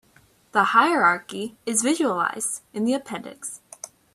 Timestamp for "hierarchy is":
0.63-1.83